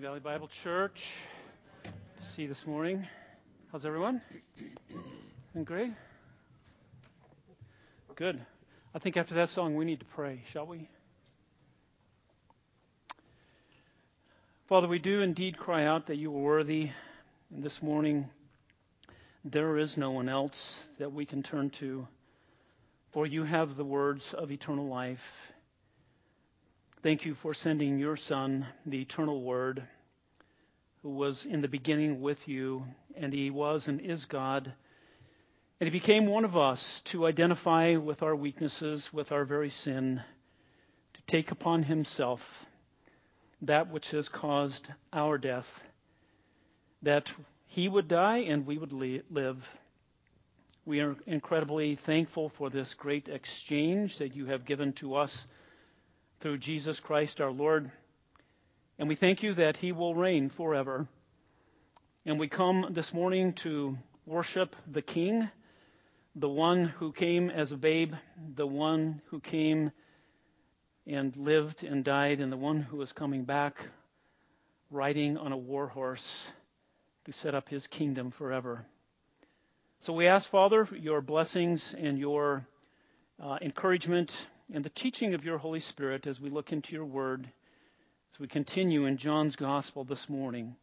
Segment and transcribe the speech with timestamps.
[0.00, 1.04] Spring Valley Bible Church.
[2.34, 3.06] See you this morning.
[3.70, 4.22] How's everyone?
[5.52, 5.92] Doing great?
[8.14, 8.40] Good.
[8.94, 10.88] I think after that song we need to pray, shall we?
[14.70, 16.88] Father, we do indeed cry out that you are worthy.
[17.54, 18.26] And this morning,
[19.44, 22.08] there is no one else that we can turn to,
[23.12, 25.20] for you have the words of eternal life.
[27.02, 29.82] Thank you for sending your Son, the eternal Word,
[31.02, 32.84] who was in the beginning with you,
[33.16, 34.70] and he was and is God.
[35.80, 40.20] And he became one of us to identify with our weaknesses, with our very sin,
[41.14, 42.66] to take upon himself
[43.62, 45.82] that which has caused our death,
[47.00, 47.32] that
[47.64, 49.66] he would die and we would live.
[50.84, 55.46] We are incredibly thankful for this great exchange that you have given to us
[56.40, 57.90] through Jesus Christ our Lord.
[58.98, 61.06] And we thank you that he will reign forever.
[62.24, 65.50] And we come this morning to worship the King,
[66.34, 68.14] the one who came as a babe,
[68.54, 69.92] the one who came
[71.06, 73.76] and lived and died, and the one who is coming back
[74.90, 76.44] riding on a war horse
[77.26, 78.86] to set up his kingdom forever.
[80.00, 82.66] So we ask, Father, your blessings and your
[83.42, 84.34] uh, encouragement
[84.72, 87.50] and the teaching of your Holy Spirit as we look into your word,
[88.32, 90.76] as we continue in John's gospel this morning.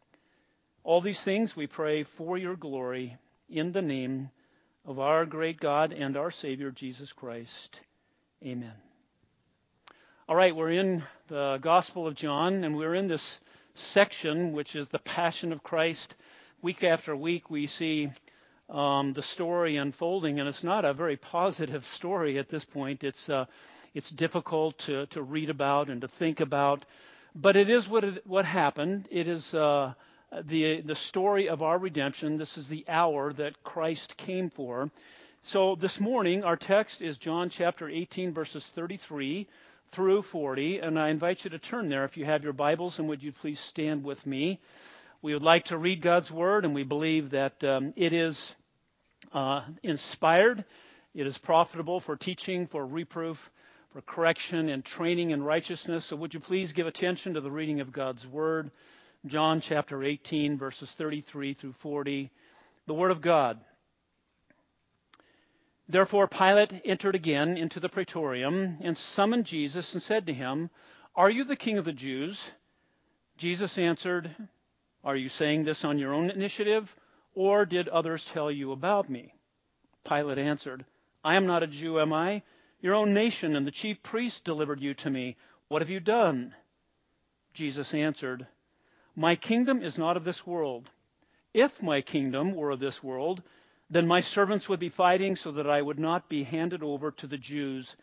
[0.84, 3.16] All these things we pray for your glory
[3.48, 4.30] in the name
[4.84, 7.80] of our great God and our Savior, Jesus Christ.
[8.44, 8.72] Amen.
[10.28, 13.40] All right, we're in the Gospel of John, and we're in this
[13.74, 16.14] section, which is the Passion of Christ.
[16.60, 18.10] Week after week, we see
[18.68, 23.02] um, the story unfolding, and it's not a very positive story at this point.
[23.02, 23.46] It's uh,
[23.94, 26.84] it's difficult to, to read about and to think about,
[27.34, 29.08] but it is what it, what happened.
[29.10, 29.94] It is uh,
[30.44, 32.36] the the story of our redemption.
[32.36, 34.90] This is the hour that Christ came for.
[35.42, 39.46] So this morning, our text is John chapter 18, verses 33
[39.92, 43.08] through 40, and I invite you to turn there if you have your Bibles, and
[43.08, 44.60] would you please stand with me?
[45.22, 48.54] We would like to read God's Word, and we believe that um, it is
[49.32, 50.64] uh, inspired,
[51.14, 53.50] it is profitable for teaching, for reproof,
[53.92, 56.04] for correction and training in righteousness.
[56.04, 58.70] So would you please give attention to the reading of God's Word?
[59.26, 62.30] John chapter 18, verses 33 through 40.
[62.86, 63.58] The Word of God.
[65.88, 70.68] Therefore Pilate entered again into the praetorium and summoned Jesus and said to him,
[71.16, 72.50] Are you the king of the Jews?
[73.38, 74.34] Jesus answered,
[75.02, 76.94] Are you saying this on your own initiative,
[77.34, 79.32] or did others tell you about me?
[80.06, 80.84] Pilate answered,
[81.24, 82.42] I am not a Jew, am I?
[82.80, 85.36] Your own nation and the chief priests delivered you to me.
[85.68, 86.54] What have you done?
[87.52, 88.46] Jesus answered,
[89.16, 90.90] My kingdom is not of this world.
[91.52, 93.42] If my kingdom were of this world,
[93.90, 97.26] then my servants would be fighting so that I would not be handed over to
[97.26, 97.96] the Jews.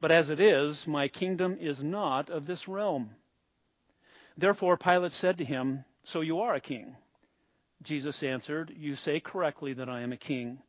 [0.00, 3.10] But as it is, my kingdom is not of this realm.
[4.36, 6.96] Therefore Pilate said to him, So you are a king?
[7.82, 10.62] Jesus answered, You say correctly that I am a king.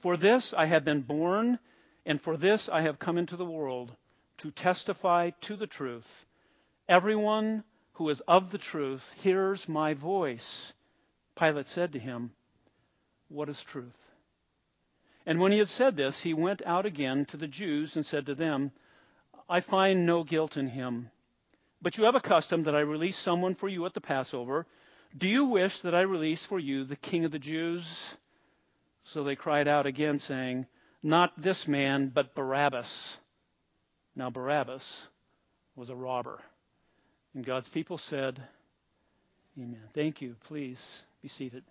[0.00, 1.58] For this I have been born
[2.06, 3.94] and for this I have come into the world,
[4.38, 6.24] to testify to the truth.
[6.88, 10.72] Everyone who is of the truth hears my voice.
[11.34, 12.30] Pilate said to him,
[13.28, 14.12] What is truth?
[15.26, 18.26] And when he had said this, he went out again to the Jews and said
[18.26, 18.70] to them,
[19.48, 21.10] I find no guilt in him.
[21.82, 24.66] But you have a custom that I release someone for you at the Passover.
[25.16, 28.06] Do you wish that I release for you the king of the Jews?
[29.02, 30.66] So they cried out again, saying,
[31.06, 33.16] not this man, but Barabbas.
[34.16, 35.02] Now, Barabbas
[35.76, 36.40] was a robber.
[37.34, 38.42] And God's people said,
[39.56, 39.80] Amen.
[39.94, 40.34] Thank you.
[40.44, 41.62] Please be seated.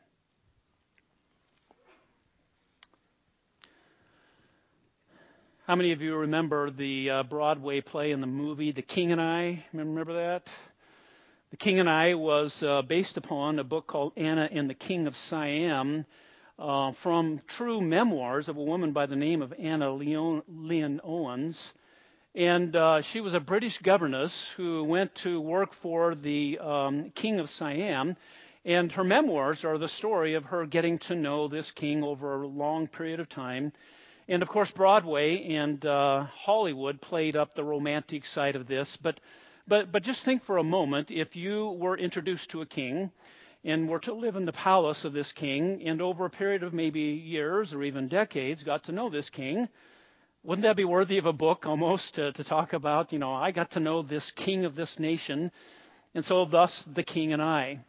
[5.67, 9.19] How many of you remember the uh, Broadway play and the movie The King and
[9.19, 9.65] I?
[9.73, 10.47] Remember that?
[11.51, 15.07] The King and I was uh, based upon a book called Anna and the King
[15.07, 16.05] of Siam
[16.57, 21.73] uh, from true memoirs of a woman by the name of Anna Leon, Leonowens.
[22.33, 27.39] And uh, she was a British governess who went to work for the um, King
[27.39, 28.15] of Siam.
[28.65, 32.47] And her memoirs are the story of her getting to know this king over a
[32.47, 33.71] long period of time.
[34.27, 38.97] And of course, Broadway and uh, Hollywood played up the romantic side of this.
[38.97, 39.19] But,
[39.67, 43.11] but, but just think for a moment if you were introduced to a king
[43.65, 46.71] and were to live in the palace of this king, and over a period of
[46.71, 49.67] maybe years or even decades, got to know this king.
[50.43, 53.11] Wouldn't that be worthy of a book almost to, to talk about?
[53.11, 55.51] You know, I got to know this king of this nation.
[56.13, 57.79] And so, thus, the king and I.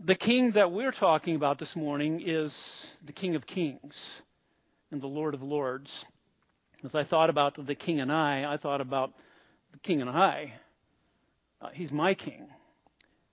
[0.00, 4.10] The king that we're talking about this morning is the King of Kings
[4.90, 6.04] and the Lord of Lords.
[6.82, 9.12] As I thought about the king and I, I thought about
[9.70, 10.54] the king and I.
[11.60, 12.48] Uh, he's my king.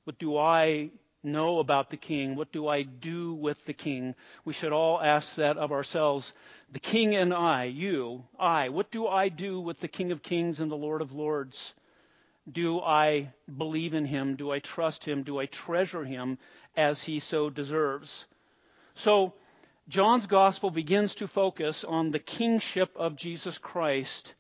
[0.06, 0.92] But do I
[1.24, 2.36] know about the king?
[2.36, 4.16] What do I do with the king?
[4.46, 6.34] We should all ask that of ourselves.
[6.72, 10.60] The king and I, you, I, what do I do with the king of kings
[10.60, 11.74] and the Lord of lords?
[12.52, 14.36] Do I believe in him?
[14.36, 15.24] Do I trust him?
[15.24, 16.38] Do I treasure him
[16.76, 18.26] as he so deserves?
[18.96, 19.34] So,
[19.88, 24.36] John's gospel begins to focus on the kingship of Jesus Christ,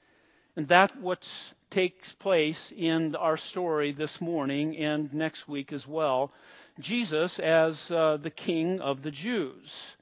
[0.55, 1.27] and that what
[1.71, 6.31] takes place in our story this morning and next week as well.
[6.79, 9.95] Jesus as uh, the king of the Jews.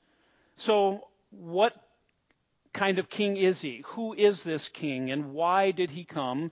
[0.57, 1.73] So, what
[2.73, 3.83] kind of king is he?
[3.87, 6.51] Who is this king, and why did he come?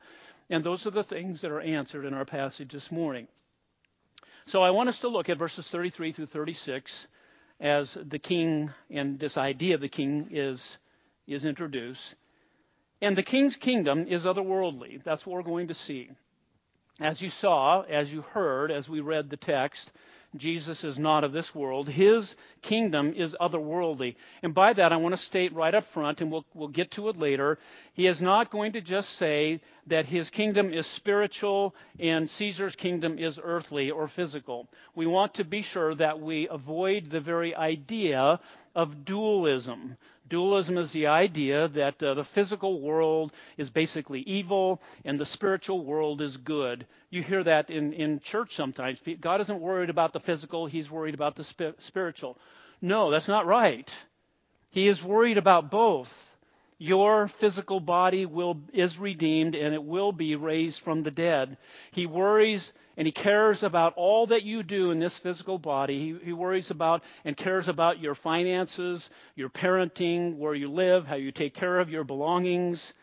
[0.49, 3.27] And those are the things that are answered in our passage this morning.
[4.47, 7.07] So I want us to look at verses 33 through 36
[7.59, 10.77] as the king and this idea of the king is,
[11.25, 12.13] is introduced.
[13.01, 15.03] And the king's kingdom is otherworldly.
[15.03, 16.11] That's what we're going to see.
[16.99, 19.91] As you saw, as you heard, as we read the text,
[20.35, 21.87] Jesus is not of this world.
[21.87, 24.15] His kingdom is otherworldly.
[24.43, 27.09] And by that, I want to state right up front, and we'll, we'll get to
[27.09, 27.57] it later,
[27.93, 33.17] he is not going to just say that his kingdom is spiritual and Caesar's kingdom
[33.17, 34.67] is earthly or physical.
[34.95, 38.39] We want to be sure that we avoid the very idea
[38.75, 39.95] of dualism.
[40.27, 45.85] Dualism is the idea that uh, the physical world is basically evil and the spiritual
[45.85, 46.87] world is good.
[47.11, 48.99] You hear that in, in church sometimes.
[49.21, 52.39] God isn't worried about the physical, He's worried about the sp- spiritual.
[52.81, 53.93] No, that's not right.
[54.71, 56.24] He is worried about both.
[56.77, 61.57] Your physical body will, is redeemed and it will be raised from the dead.
[61.91, 65.99] He worries and he cares about all that you do in this physical body.
[65.99, 71.15] He, he, worries about and cares about your finances, your parenting, where you live, how
[71.15, 72.93] you take care of your belongings.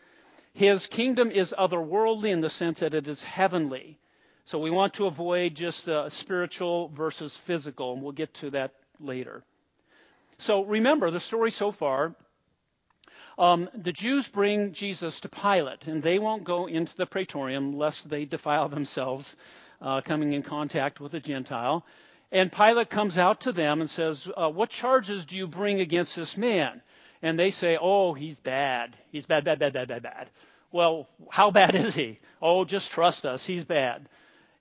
[0.53, 3.99] His kingdom is otherworldly in the sense that it is heavenly.
[4.45, 8.73] So we want to avoid just uh, spiritual versus physical, and we'll get to that
[8.99, 9.43] later.
[10.37, 12.15] So remember the story so far
[13.37, 18.09] um, the Jews bring Jesus to Pilate, and they won't go into the praetorium lest
[18.09, 19.35] they defile themselves
[19.81, 21.85] uh, coming in contact with a Gentile.
[22.31, 26.15] And Pilate comes out to them and says, uh, What charges do you bring against
[26.15, 26.81] this man?
[27.21, 28.95] And they say, Oh, he's bad.
[29.11, 30.29] He's bad, bad, bad, bad, bad, bad.
[30.71, 32.19] Well, how bad is he?
[32.41, 33.45] Oh, just trust us.
[33.45, 34.09] He's bad.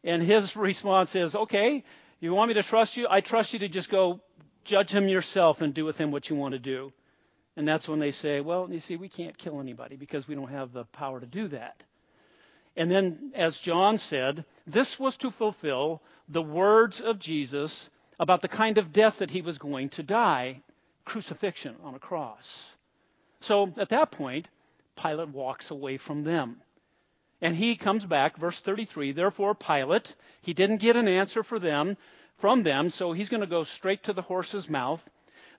[0.04, 1.84] And his response is, Okay,
[2.20, 3.06] you want me to trust you?
[3.08, 4.20] I trust you to just go
[4.64, 6.92] judge him yourself and do with him what you want to do.
[7.56, 10.50] And that's when they say, well, you see, we can't kill anybody because we don't
[10.50, 11.82] have the power to do that.
[12.76, 18.48] And then, as John said, this was to fulfill the words of Jesus about the
[18.48, 20.62] kind of death that he was going to die
[21.04, 22.64] crucifixion on a cross.
[23.40, 24.48] So at that point,
[24.96, 26.62] Pilate walks away from them.
[27.42, 29.12] And he comes back, verse 33.
[29.12, 31.96] Therefore, Pilate, he didn't get an answer for them,
[32.38, 35.06] from them, so he's going to go straight to the horse's mouth.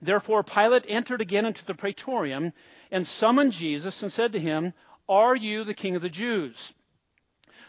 [0.04, 2.52] Therefore, Pilate entered again into the praetorium
[2.90, 4.74] and summoned Jesus and said to him,
[5.08, 6.72] Are you the king of the Jews?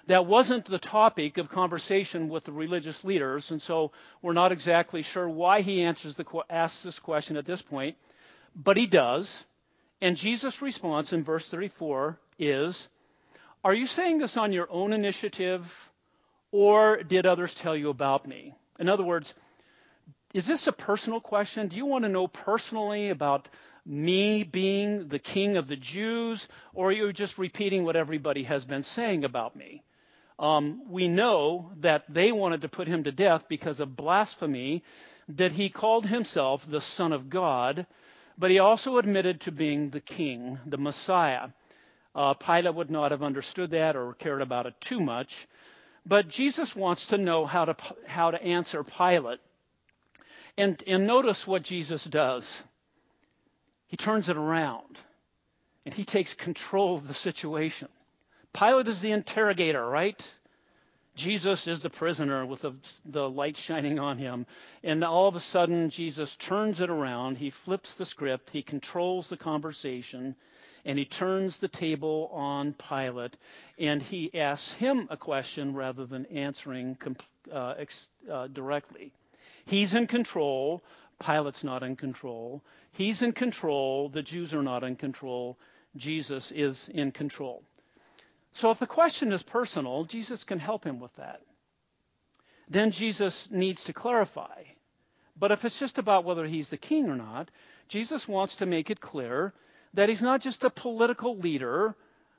[0.08, 5.02] That wasn't the topic of conversation with the religious leaders, and so we're not exactly
[5.02, 7.96] sure why he answers the, asks this question at this point,
[8.54, 9.44] but he does.
[10.02, 12.90] And Jesus' response in verse 34 is,
[13.64, 15.66] Are you saying this on your own initiative,
[16.52, 18.54] or did others tell you about me?
[18.78, 19.34] In other words,
[20.36, 21.70] is this a personal question?
[21.70, 23.48] Do you want to know personally about
[23.86, 28.66] me being the king of the Jews, or are you just repeating what everybody has
[28.66, 29.82] been saying about me?
[30.38, 34.84] Um, we know that they wanted to put him to death because of blasphemy,
[35.30, 37.88] that he called himself the Son of God,
[38.38, 41.48] but he also admitted to being the king, the Messiah.
[42.14, 45.48] Uh, Pilate would not have understood that or cared about it too much.
[46.06, 47.76] But Jesus wants to know how to,
[48.06, 49.40] how to answer Pilate.
[50.58, 52.64] And, and notice what Jesus does.
[53.88, 54.98] He turns it around
[55.86, 57.88] and he takes control of the situation.
[58.54, 60.22] Pilate is the interrogator, right?
[61.16, 62.74] Jesus is the prisoner with the,
[63.06, 64.46] the, light shining on him.
[64.84, 67.38] And all of a sudden, Jesus turns it around.
[67.38, 68.50] He flips the script.
[68.50, 70.36] He controls the conversation.
[70.84, 73.38] And he turns the table on Pilate.
[73.80, 76.98] And he asks him a question rather than answering
[77.52, 79.14] uh, ex, uh, directly.
[79.66, 80.84] He's in control.
[81.20, 82.64] Pilate's not in control.
[82.92, 84.10] He's in control.
[84.10, 85.58] The Jews are not in control.
[85.96, 87.64] Jesus is in control.
[88.52, 91.42] So if the question is personal, Jesus can help him with that.
[92.70, 94.64] then Jesus needs to clarify.
[95.38, 97.52] But if it's just about whether he's the king or not,
[97.88, 99.54] Jesus wants to make it clear
[99.94, 101.96] that he's not just a political leader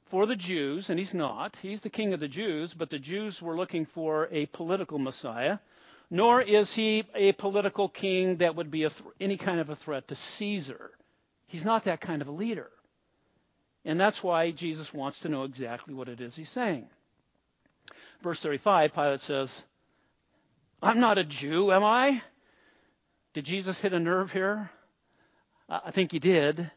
[0.06, 1.56] for the Jews, and he's not.
[1.62, 5.58] He's the king of the Jews, but the Jews were looking for a political Messiah.
[6.10, 10.08] Nor is he a political king that would be th- any kind of a threat
[10.08, 10.92] to Caesar.
[11.46, 12.70] He's not that kind of a leader.
[13.84, 16.86] And that's why Jesus wants to know exactly what it is he's saying.
[18.22, 19.62] Verse 35, Pilate says,
[20.82, 22.22] I'm not a Jew, am I?
[23.34, 24.70] Did Jesus hit a nerve here?
[25.68, 26.70] I think he did.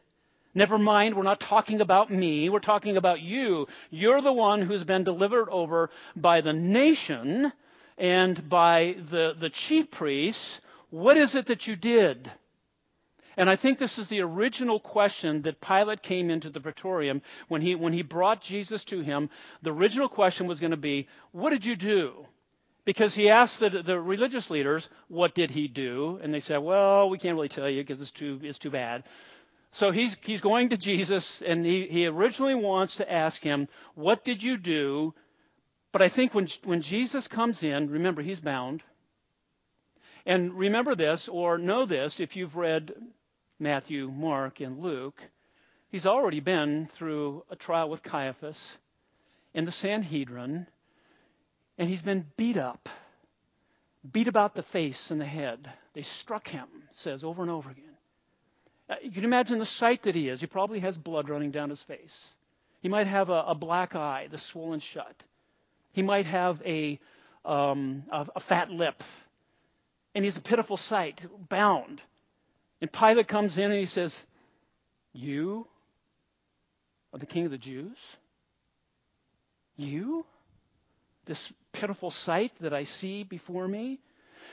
[0.54, 2.48] Never mind, we're not talking about me.
[2.48, 3.68] We're talking about you.
[3.90, 7.52] You're the one who's been delivered over by the nation
[8.00, 10.60] and by the, the chief priests.
[10.88, 12.32] What is it that you did?
[13.36, 17.62] And I think this is the original question that Pilate came into the praetorium when
[17.62, 19.30] he, when he brought Jesus to him.
[19.62, 22.26] The original question was going to be, What did you do?
[22.86, 26.18] Because he asked the, the religious leaders, What did he do?
[26.22, 29.04] And they said, Well, we can't really tell you because it's too, it's too bad.
[29.72, 34.24] So he's, he's going to Jesus, and he, he originally wants to ask him, What
[34.24, 35.14] did you do?
[35.92, 38.82] But I think when, when Jesus comes in, remember, he's bound.
[40.24, 42.92] And remember this, or know this, if you've read
[43.58, 45.20] Matthew, Mark, and Luke,
[45.90, 48.72] he's already been through a trial with Caiaphas
[49.54, 50.66] in the Sanhedrin,
[51.78, 52.88] and he's been beat up,
[54.12, 55.70] beat about the face and the head.
[55.94, 57.84] They struck him, says over and over again.
[58.88, 60.40] Uh, you can imagine the sight that he is.
[60.40, 62.34] He probably has blood running down his face.
[62.80, 65.22] He might have a, a black eye the swollen shut.
[65.92, 66.98] He might have a,
[67.44, 69.02] um, a, a fat lip.
[70.14, 72.00] And he's a pitiful sight, bound.
[72.80, 74.24] And Pilate comes in and he says,
[75.12, 75.66] You
[77.12, 77.96] are the king of the Jews?
[79.76, 80.26] You?
[81.26, 84.00] This pitiful sight that I see before me?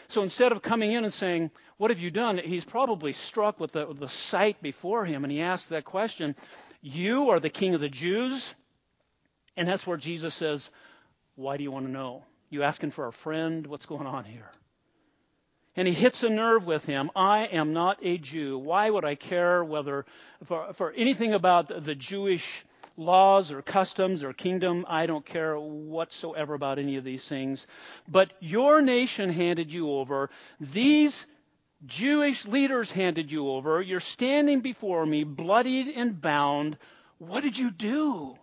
[0.09, 2.37] So instead of coming in and saying, What have you done?
[2.37, 6.35] he's probably struck with the, the sight before him and he asks that question,
[6.81, 8.53] You are the king of the Jews?
[9.55, 10.69] And that's where Jesus says,
[11.37, 12.25] Why do you want to know?
[12.49, 13.65] You asking for a friend?
[13.65, 14.51] What's going on here?
[15.77, 17.11] and he hits a nerve with him.
[17.15, 18.57] I am not a Jew.
[18.57, 20.05] Why would I care whether
[20.45, 22.65] for, for anything about the Jewish
[22.97, 24.85] laws or customs or kingdom?
[24.89, 27.67] I don't care whatsoever about any of these things.
[28.07, 30.31] But your nation handed you over.
[30.59, 31.27] These
[31.85, 33.79] Jewish leaders handed you over.
[33.79, 36.79] You're standing before me, bloodied and bound.
[37.19, 38.35] What did you do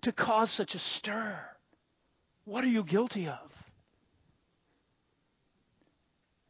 [0.00, 1.38] to cause such a stir?
[2.48, 3.52] What are you guilty of?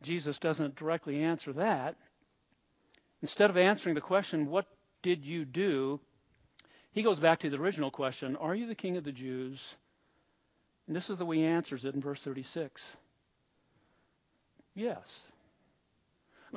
[0.00, 1.96] Jesus doesn't directly answer that.
[3.20, 4.66] Instead of answering the question, What
[5.02, 5.98] did you do?
[6.92, 9.74] he goes back to the original question Are you the king of the Jews?
[10.86, 12.80] And this is the way he answers it in verse 36.
[14.76, 15.20] Yes.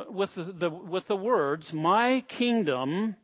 [0.08, 3.16] With the, the, with the words, My kingdom,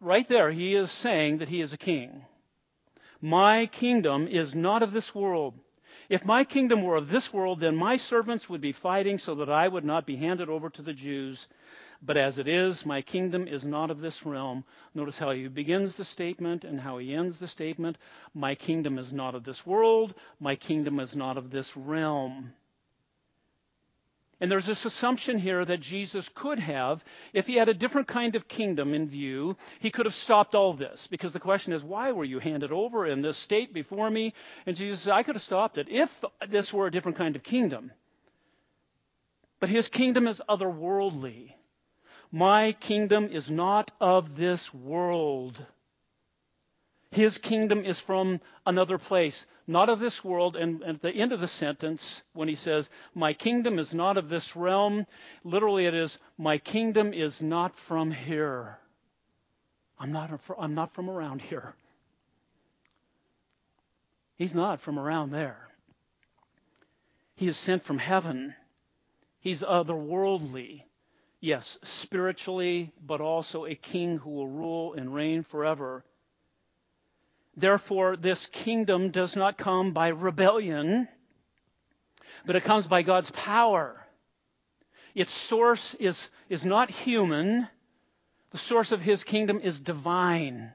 [0.00, 2.22] right there, he is saying that he is a king.
[3.26, 5.58] My kingdom is not of this world.
[6.08, 9.50] If my kingdom were of this world, then my servants would be fighting so that
[9.50, 11.48] I would not be handed over to the Jews.
[12.00, 14.62] But as it is, my kingdom is not of this realm.
[14.94, 17.98] Notice how he begins the statement and how he ends the statement.
[18.32, 20.14] My kingdom is not of this world.
[20.38, 22.52] My kingdom is not of this realm.
[24.40, 27.02] And there's this assumption here that Jesus could have,
[27.32, 30.74] if he had a different kind of kingdom in view, he could have stopped all
[30.74, 31.06] this.
[31.06, 34.34] Because the question is, why were you handed over in this state before me?
[34.66, 37.42] And Jesus said, I could have stopped it if this were a different kind of
[37.42, 37.92] kingdom.
[39.58, 41.54] But his kingdom is otherworldly.
[42.30, 45.64] My kingdom is not of this world.
[47.16, 50.54] His kingdom is from another place, not of this world.
[50.54, 54.28] And, at the end of the sentence, when he says, My kingdom is not of
[54.28, 55.06] this realm,
[55.42, 58.76] literally it is, My kingdom is not from here.
[59.98, 61.74] I'm not, I'm not from around here.
[64.34, 65.70] He's not from around there.
[67.36, 68.54] He is sent from heaven.
[69.40, 70.82] He's otherworldly.
[71.40, 76.04] Yes, spiritually, but also a king who will rule and reign forever.
[77.56, 81.08] Therefore, this kingdom does not come by rebellion,
[82.44, 84.06] but it comes by God's power.
[85.14, 87.68] Its source is, is not human.
[88.50, 90.74] The source of his kingdom is divine.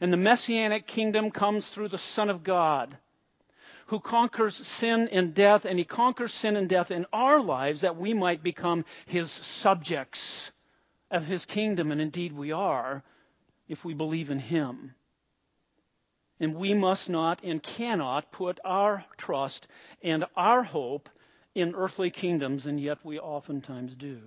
[0.00, 2.96] And the messianic kingdom comes through the Son of God,
[3.88, 7.96] who conquers sin and death, and he conquers sin and death in our lives that
[7.96, 10.50] we might become his subjects
[11.10, 11.92] of his kingdom.
[11.92, 13.02] And indeed we are
[13.68, 14.94] if we believe in him.
[16.40, 19.68] And we must not and cannot put our trust
[20.02, 21.08] and our hope
[21.54, 24.20] in earthly kingdoms, and yet we oftentimes do.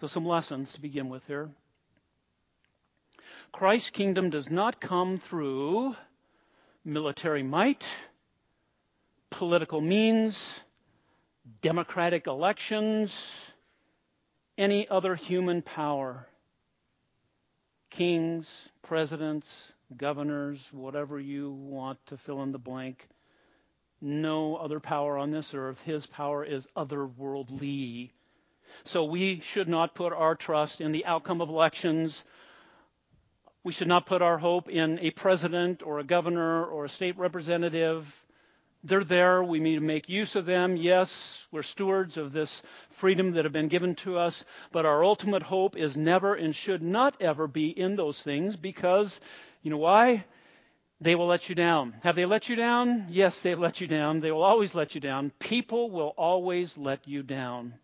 [0.00, 1.50] So, some lessons to begin with here.
[3.52, 5.94] Christ's kingdom does not come through
[6.84, 7.84] military might,
[9.30, 10.42] political means,
[11.60, 13.14] democratic elections,
[14.56, 16.26] any other human power.
[17.92, 18.50] Kings,
[18.82, 19.46] presidents,
[19.98, 23.06] governors, whatever you want to fill in the blank.
[24.00, 25.80] No other power on this earth.
[25.82, 28.10] His power is otherworldly.
[28.84, 32.24] So we should not put our trust in the outcome of elections.
[33.62, 37.18] We should not put our hope in a president or a governor or a state
[37.18, 38.06] representative
[38.84, 39.42] they're there.
[39.44, 40.76] We need to make use of them.
[40.76, 45.42] Yes, we're stewards of this freedom that have been given to us, but our ultimate
[45.42, 49.20] hope is never and should not ever be in those things because,
[49.62, 50.24] you know why?
[51.00, 51.94] They will let you down.
[52.02, 53.06] Have they let you down?
[53.10, 54.20] Yes, they've let you down.
[54.20, 55.32] They will always let you down.
[55.38, 57.74] People will always let you down.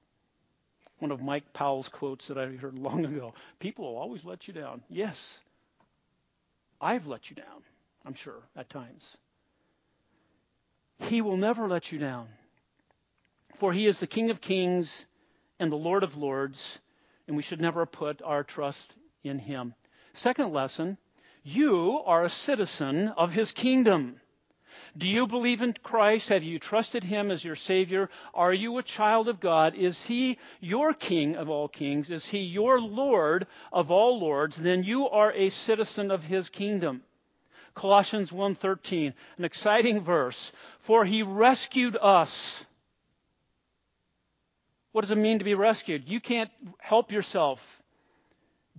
[0.99, 4.55] One of Mike Powell's quotes that I heard long ago People will always let you
[4.55, 4.83] down.
[4.88, 5.40] Yes,
[6.81, 7.62] I've let you down,
[8.05, 9.17] I'm sure, at times.
[11.00, 12.28] He will never let you down.
[13.57, 15.07] For he is the King of kings
[15.59, 16.78] and the Lord of lords,
[17.26, 19.75] and we should never put our trust in him.
[20.12, 20.99] Second lesson
[21.43, 24.21] you are a citizen of his kingdom.
[24.97, 26.28] Do you believe in Christ?
[26.28, 28.11] Have you trusted him as your Savior?
[28.35, 29.75] Are you a child of God?
[29.75, 32.11] Is he your King of all kings?
[32.11, 34.57] Is he your Lord of all lords?
[34.57, 37.02] Then you are a citizen of his kingdom.
[37.78, 42.64] Colossians 1:13, an exciting verse, for he rescued us.
[44.90, 46.08] What does it mean to be rescued?
[46.08, 47.61] You can't help yourself.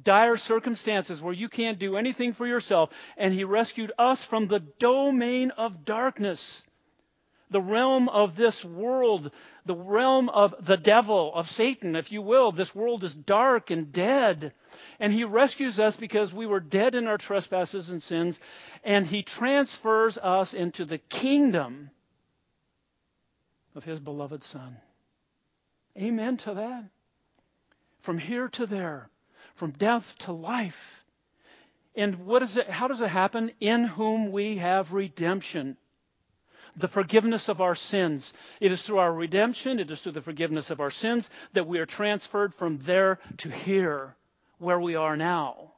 [0.03, 4.59] Dire circumstances where you can't do anything for yourself, and he rescued us from the
[4.59, 6.63] domain of darkness
[7.49, 9.31] the realm of this world,
[9.69, 12.51] the realm of the devil, of Satan, if you will.
[12.51, 14.51] This world is dark and dead.
[14.99, 18.39] And he rescues us because we were dead in our trespasses and sins,
[18.83, 21.91] and he transfers us into the kingdom
[23.75, 24.75] of his beloved Son.
[25.95, 26.85] Amen to that.
[27.99, 29.07] From here to there,
[29.53, 31.05] from death to life.
[31.95, 32.67] And what is it?
[32.71, 33.51] How does it happen?
[33.59, 35.77] In whom we have redemption
[36.79, 38.33] the forgiveness of our sins.
[38.59, 41.79] It is through our redemption, it is through the forgiveness of our sins that we
[41.79, 44.15] are transferred from there to here,
[44.57, 45.73] where we are now.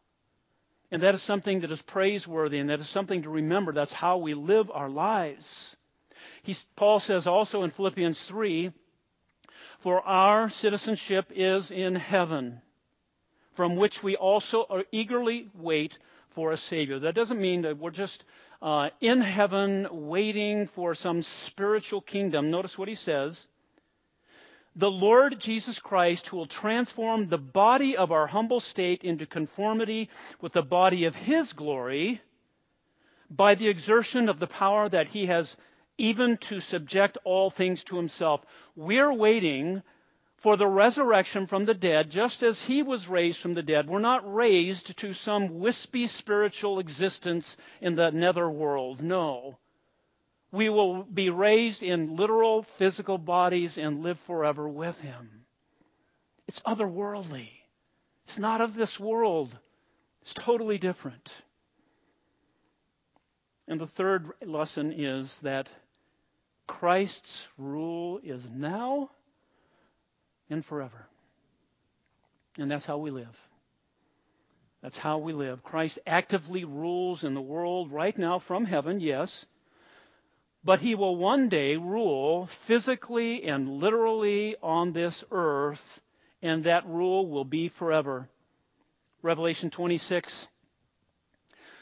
[0.91, 3.71] And that is something that is praiseworthy and that is something to remember.
[3.71, 5.75] That's how we live our lives.
[6.43, 8.71] He's, Paul says also in Philippians 3
[9.79, 12.61] For our citizenship is in heaven,
[13.53, 15.97] from which we also eagerly wait
[16.31, 16.99] for a Savior.
[16.99, 18.23] That doesn't mean that we're just
[18.61, 22.51] uh, in heaven waiting for some spiritual kingdom.
[22.51, 23.47] Notice what he says.
[24.75, 30.09] The Lord Jesus Christ, who will transform the body of our humble state into conformity
[30.39, 32.21] with the body of his glory
[33.29, 35.57] by the exertion of the power that he has
[35.97, 38.45] even to subject all things to himself.
[38.75, 39.83] We're waiting
[40.41, 43.87] for the resurrection from the dead, just as he was raised from the dead.
[43.87, 49.03] We're not raised to some wispy spiritual existence in the nether world.
[49.03, 49.59] No.
[50.51, 55.45] We will be raised in literal physical bodies and live forever with him.
[56.47, 57.49] It's otherworldly.
[58.25, 59.55] It's not of this world.
[60.23, 61.31] It's totally different.
[63.67, 65.69] And the third lesson is that
[66.65, 69.11] Christ's rule is now
[70.51, 71.07] and forever.
[72.57, 73.35] And that's how we live.
[74.81, 75.63] That's how we live.
[75.63, 79.45] Christ actively rules in the world right now from heaven, yes.
[80.63, 86.01] But he will one day rule physically and literally on this earth,
[86.41, 88.27] and that rule will be forever.
[89.21, 90.47] Revelation 26.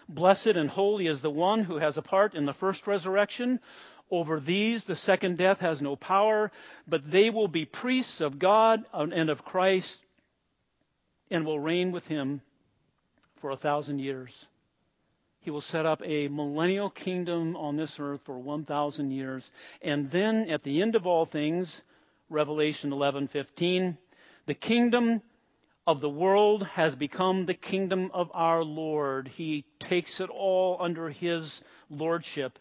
[0.10, 3.60] Blessed and holy is the one who has a part in the first resurrection.
[4.12, 6.52] Over these the second death has no power,
[6.88, 10.00] but they will be priests of God and of Christ
[11.30, 12.42] and will reign with him
[13.36, 14.48] for a thousand years.
[15.42, 19.52] He will set up a millennial kingdom on this earth for 1,000 years.
[19.82, 21.82] And then at the end of all things,
[22.30, 23.98] Revelation 11:15,
[24.46, 25.22] the kingdom
[25.88, 29.28] of the world has become the kingdom of our Lord.
[29.28, 32.60] He takes it all under his lordship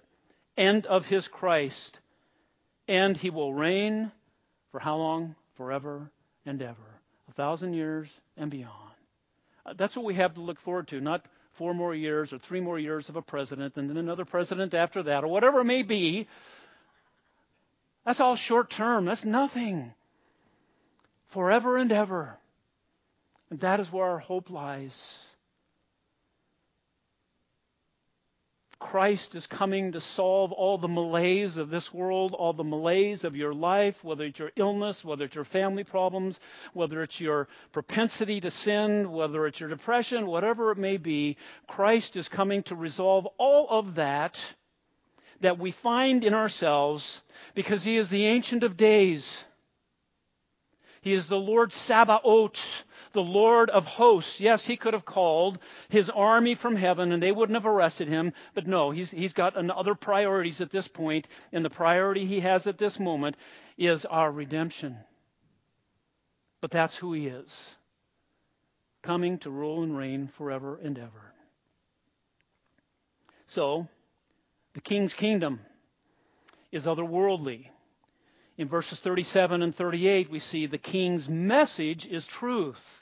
[0.58, 2.00] and of his Christ.
[2.88, 4.10] And he will reign
[4.72, 5.36] for how long?
[5.56, 6.10] Forever
[6.44, 6.76] and ever.
[7.28, 8.72] A thousand years and beyond.
[9.64, 12.60] Uh, that's what we have to look forward to, not four more years or three
[12.60, 15.82] more years of a president and then another president after that or whatever it may
[15.82, 16.26] be.
[18.04, 19.04] That's all short term.
[19.04, 19.92] That's nothing.
[21.28, 22.36] Forever and ever.
[23.50, 24.96] And that is where our hope lies.
[28.80, 33.34] Christ is coming to solve all the malaise of this world, all the malaise of
[33.34, 36.38] your life, whether it's your illness, whether it's your family problems,
[36.74, 41.36] whether it's your propensity to sin, whether it's your depression, whatever it may be.
[41.66, 44.40] Christ is coming to resolve all of that
[45.40, 47.20] that we find in ourselves
[47.54, 49.44] because He is the Ancient of Days.
[51.00, 52.84] He is the Lord Sabaoth,
[53.18, 54.38] the Lord of hosts.
[54.38, 58.32] Yes, he could have called his army from heaven and they wouldn't have arrested him,
[58.54, 62.68] but no, he's, he's got other priorities at this point, and the priority he has
[62.68, 63.36] at this moment
[63.76, 64.96] is our redemption.
[66.60, 67.60] But that's who he is,
[69.02, 71.32] coming to rule and reign forever and ever.
[73.48, 73.88] So,
[74.74, 75.58] the king's kingdom
[76.70, 77.66] is otherworldly.
[78.56, 82.97] In verses 37 and 38, we see the king's message is truth.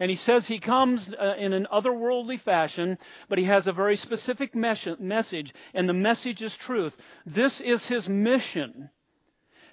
[0.00, 3.96] And he says he comes uh, in an otherworldly fashion, but he has a very
[3.96, 6.96] specific mes- message, and the message is truth.
[7.24, 8.90] This is his mission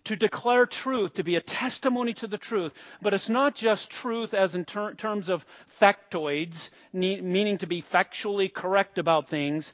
[0.06, 2.74] to declare truth, to be a testimony to the truth.
[3.02, 5.46] But it's not just truth as in ter- terms of
[5.80, 9.74] factoids, ne- meaning to be factually correct about things,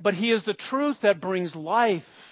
[0.00, 2.29] but he is the truth that brings life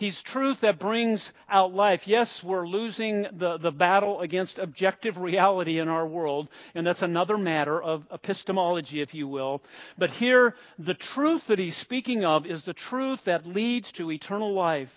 [0.00, 2.08] He's truth that brings out life.
[2.08, 7.36] Yes, we're losing the, the battle against objective reality in our world, and that's another
[7.36, 9.62] matter of epistemology, if you will.
[9.98, 14.54] But here, the truth that he's speaking of is the truth that leads to eternal
[14.54, 14.94] life.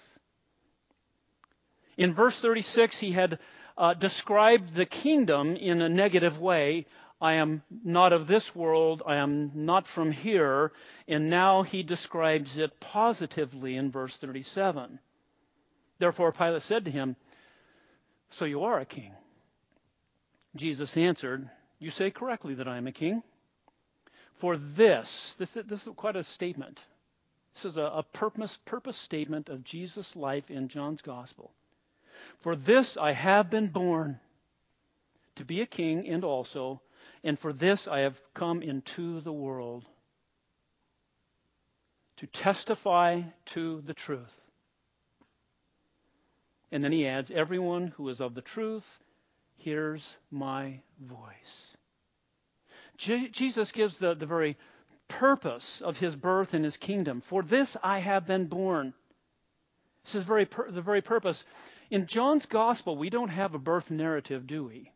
[1.98, 3.40] In verse 36, he had
[3.78, 6.86] uh, described the kingdom in a negative way.
[7.24, 10.74] I am not of this world, I am not from here.
[11.08, 15.00] And now he describes it positively in verse 37.
[16.00, 17.16] Therefore Pilate said to him,
[18.30, 19.14] So you are a king.
[20.58, 23.24] Jesus answered, You say correctly that I am a king.
[24.36, 26.86] For this, this, this is quite a statement.
[27.54, 31.54] This is a, a purpose, purpose statement of Jesus' life in John's gospel.
[32.42, 34.20] For this I have been born
[35.38, 36.82] to be a king and also
[37.24, 39.86] and for this I have come into the world
[42.18, 44.42] to testify to the truth.
[46.72, 49.04] And then he adds, Everyone who is of the truth
[49.58, 51.68] hears my voice.
[52.98, 54.58] Je- Jesus gives the, the very
[55.08, 57.22] purpose of his birth and his kingdom.
[57.22, 58.94] For this I have been born.
[60.06, 61.44] This is very pur- the very purpose.
[61.92, 64.93] In John's gospel, we don't have a birth narrative, do we?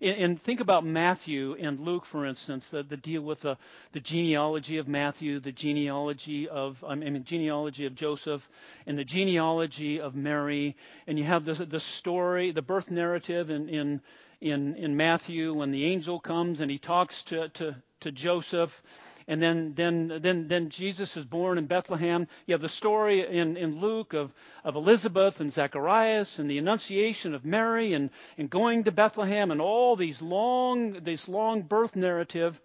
[0.00, 3.56] And think about Matthew and Luke, for instance, that, that deal with the,
[3.92, 8.48] the genealogy of Matthew, the genealogy of I mean genealogy of Joseph,
[8.86, 10.76] and the genealogy of Mary,
[11.06, 14.00] and you have the the story, the birth narrative in in
[14.40, 18.82] in, in Matthew when the angel comes and he talks to to, to Joseph
[19.26, 22.26] and then then then then Jesus is born in Bethlehem.
[22.46, 24.32] You have the story in, in Luke of,
[24.64, 29.60] of Elizabeth and Zacharias and the Annunciation of Mary and, and going to Bethlehem and
[29.60, 32.60] all these long this long birth narrative.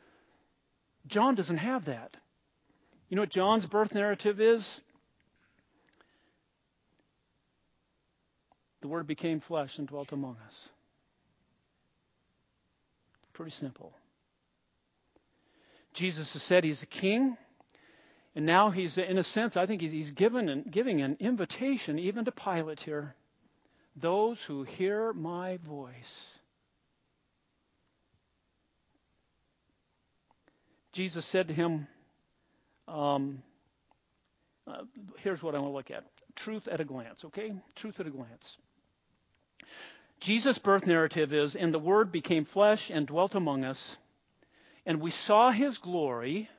[1.08, 2.18] John doesn't have that.
[3.08, 4.82] You know what John's birth narrative is?
[8.82, 10.70] The Word became flesh and dwelt among us.
[13.34, 13.94] Pretty simple.
[16.00, 17.36] Jesus has said he's a king.
[18.34, 22.00] And now he's, in a sense, I think he's, he's given an, giving an invitation
[22.00, 23.16] even to Pilate here.
[23.98, 26.26] Those who hear my voice.
[30.94, 31.88] Jesus said to him,
[32.88, 33.44] um,
[34.68, 34.84] uh,
[35.18, 37.52] here's what I want to look at truth at a glance, okay?
[37.76, 38.58] Truth at a glance.
[40.22, 43.98] Jesus' birth narrative is, and the Word became flesh and dwelt among us
[44.86, 46.50] and we saw his glory,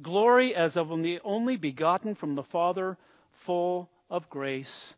[0.00, 2.96] glory as of the only begotten from the Father,
[3.30, 4.94] full of grace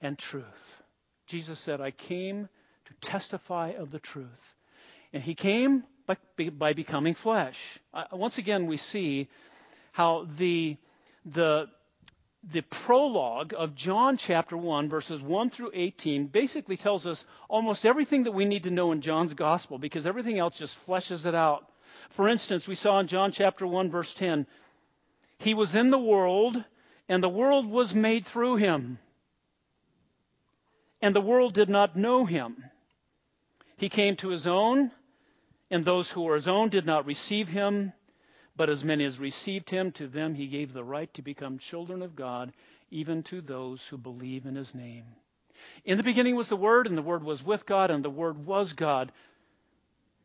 [0.00, 0.82] and truth.
[1.26, 2.48] Jesus said, I came
[2.86, 4.54] to testify of the truth.
[5.12, 6.16] And he came by,
[6.50, 7.78] by becoming flesh.
[7.94, 9.28] Uh, once again, we see
[9.92, 10.76] how the,
[11.24, 11.66] the,
[12.52, 18.24] the prologue of John chapter 1, verses 1 through 18, basically tells us almost everything
[18.24, 21.69] that we need to know in John's gospel because everything else just fleshes it out.
[22.10, 24.46] For instance, we saw in John chapter 1, verse 10,
[25.38, 26.62] He was in the world,
[27.08, 28.98] and the world was made through him.
[31.00, 32.64] And the world did not know him.
[33.76, 34.90] He came to his own,
[35.70, 37.92] And those who were his own did not receive him,
[38.56, 42.02] but as many as received him, to them he gave the right to become children
[42.02, 42.52] of God,
[42.90, 45.04] even to those who believe in his name.
[45.84, 48.44] In the beginning was the Word, and the Word was with God, and the Word
[48.44, 49.12] was God.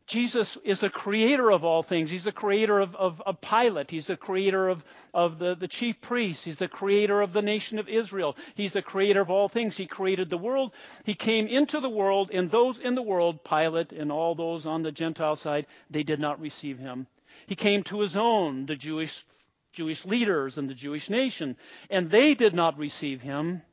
[0.08, 2.12] Jesus is the creator of all things.
[2.12, 3.90] He's the creator of, of, of Pilate.
[3.90, 4.84] He's the creator of,
[5.16, 6.44] of the, the chief priests.
[6.44, 8.38] He's the creator of the nation of Israel.
[8.54, 9.76] He's the creator of all things.
[9.76, 10.74] He created the world.
[11.06, 14.84] He came into the world, and those in the world, Pilate and all those on
[14.84, 17.08] the Gentile side, they did not receive him.
[17.48, 19.26] He came to his own, the Jewish,
[19.74, 21.58] Jewish leaders and the Jewish nation,
[21.90, 23.64] and they did not receive him.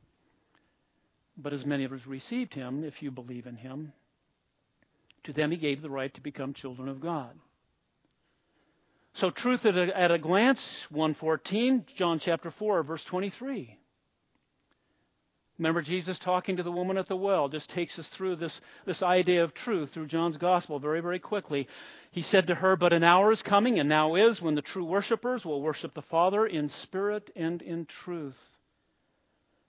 [1.37, 3.93] But as many of us received him, if you believe in him,
[5.23, 7.37] to them he gave the right to become children of God.
[9.13, 13.77] So truth at a, at a glance, 114, John chapter 4, verse 23.
[15.59, 19.03] Remember Jesus talking to the woman at the well just takes us through this, this
[19.03, 21.67] idea of truth through John's gospel very, very quickly.
[22.09, 24.83] He said to her, But an hour is coming, and now is, when the true
[24.83, 28.39] worshippers will worship the Father in spirit and in truth.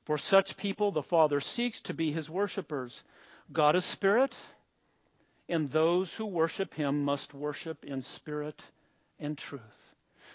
[0.04, 3.02] For such people the Father seeks to be his worshippers.
[3.52, 4.34] God is spirit,
[5.48, 8.62] and those who worship him must worship in spirit
[9.18, 9.60] and truth.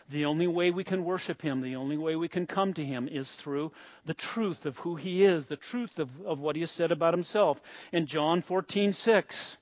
[0.09, 3.07] The only way we can worship him, the only way we can come to him
[3.07, 3.71] is through
[4.05, 7.13] the truth of who he is, the truth of, of what he has said about
[7.13, 7.61] himself.
[7.91, 9.57] In John 14, 6,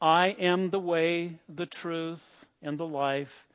[0.00, 3.46] I am the way, the truth, and the life.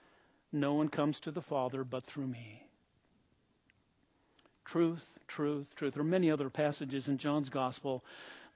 [0.52, 2.64] No one comes to the Father but through me.
[4.64, 5.94] Truth, truth, truth.
[5.94, 8.04] There are many other passages in John's Gospel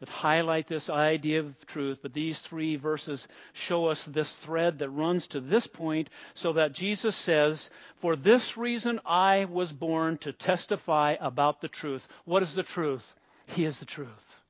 [0.04, 4.90] that highlight this idea of truth, but these three verses show us this thread that
[4.90, 7.70] runs to this point so that Jesus says,
[8.02, 12.06] For this reason I was born to testify about the truth.
[12.26, 13.16] What is the truth?
[13.46, 14.42] He is the truth.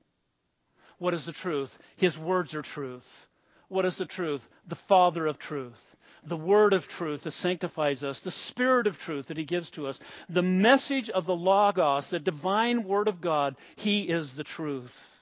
[0.98, 1.78] What is the truth?
[1.98, 3.28] His words are truth.
[3.68, 4.50] What is the truth?
[4.68, 5.80] The Father of truth
[6.26, 9.88] the word of truth that sanctifies us, the spirit of truth that he gives to
[9.88, 15.13] us, the message of the Logos, the divine word of God, he is the truth.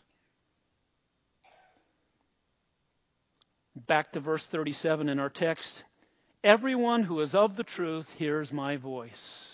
[3.87, 5.83] Back to verse 37 in our text.
[6.43, 9.47] Everyone who is of the truth hears my voice.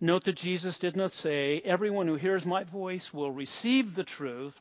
[0.00, 4.60] Note that Jesus did not say, Everyone who hears my voice will receive the truth.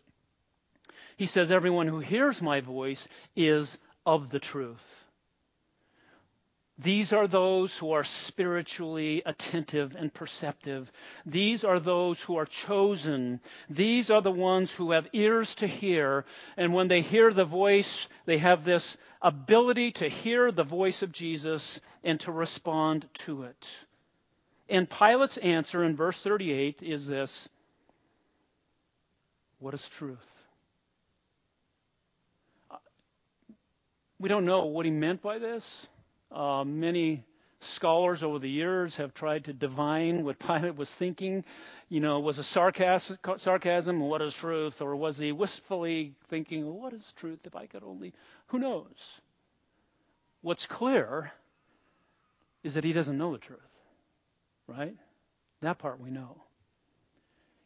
[1.17, 5.00] He says, Everyone who hears my voice is of the truth.
[6.81, 10.91] These are those who are spiritually attentive and perceptive.
[11.27, 13.39] These are those who are chosen.
[13.69, 16.25] These are the ones who have ears to hear.
[16.57, 21.11] And when they hear the voice, they have this ability to hear the voice of
[21.11, 23.69] Jesus and to respond to it.
[24.67, 27.47] And Pilate's answer in verse 38 is this
[29.59, 30.27] What is truth?
[32.71, 32.77] Uh,
[34.17, 35.85] we don't know what he meant by this.
[36.31, 37.23] Uh, many
[37.59, 41.43] scholars over the years have tried to divine what Pilate was thinking.
[41.89, 44.81] You know, was a sarcasm, sarcasm, what is truth?
[44.81, 48.13] Or was he wistfully thinking, what is truth if I could only,
[48.47, 49.19] who knows?
[50.41, 51.31] What's clear
[52.63, 53.59] is that he doesn't know the truth,
[54.67, 54.95] right?
[55.61, 56.41] That part we know.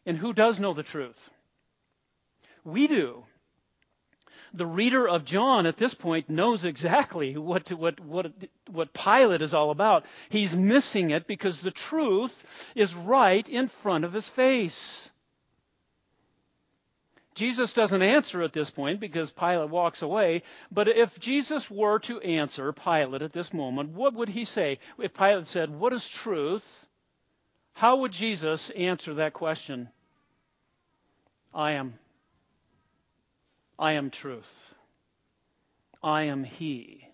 [0.05, 1.29] And who does know the truth?
[2.63, 3.23] We do
[4.53, 8.31] the reader of John at this point knows exactly what, what, what,
[8.69, 10.05] what Pilate is all about.
[10.29, 15.09] He's missing it because the truth is right in front of his face.
[17.35, 20.43] Jesus doesn't answer at this point because Pilate walks away.
[20.71, 24.79] But if Jesus were to answer Pilate at this moment, what would he say?
[24.97, 26.87] If Pilate said, What is truth?
[27.73, 29.89] How would Jesus answer that question?
[31.53, 31.99] I am.
[33.77, 34.73] I am truth.
[36.01, 37.07] I am He.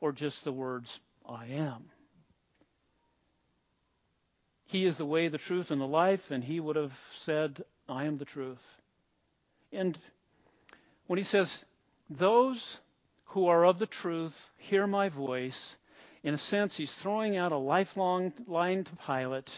[0.00, 1.84] Or just the words, I am.
[4.66, 8.04] He is the way, the truth, and the life, and He would have said, I
[8.04, 8.62] am the truth.
[9.72, 9.96] And
[11.06, 11.64] when He says,
[12.10, 12.80] Those
[13.26, 15.76] who are of the truth hear my voice,
[16.24, 19.54] in a sense, He's throwing out a lifelong line to Pilate.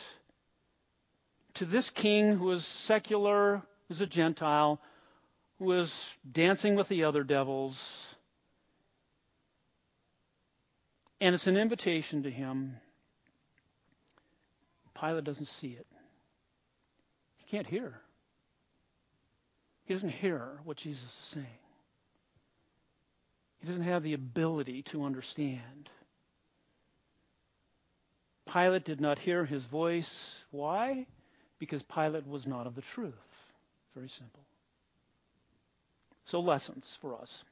[1.54, 4.78] To this king who is secular, who's a Gentile,
[5.58, 5.94] who was
[6.30, 8.06] dancing with the other devils.
[11.20, 12.76] And it's an invitation to him.
[14.98, 15.86] Pilate doesn't see it.
[17.36, 18.00] He can't hear.
[19.84, 21.46] He doesn't hear what Jesus is saying.
[23.60, 25.90] He doesn't have the ability to understand.
[28.52, 30.34] Pilate did not hear his voice.
[30.50, 31.06] Why?
[31.58, 33.14] Because Pilate was not of the truth.
[33.94, 34.42] Very simple.
[36.28, 37.42] So, lessons for us.